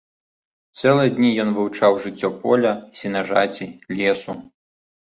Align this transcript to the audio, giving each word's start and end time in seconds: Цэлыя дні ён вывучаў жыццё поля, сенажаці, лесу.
Цэлыя 0.79 1.11
дні 1.17 1.29
ён 1.43 1.53
вывучаў 1.59 1.99
жыццё 2.07 2.33
поля, 2.41 2.75
сенажаці, 3.03 3.73
лесу. 3.97 4.31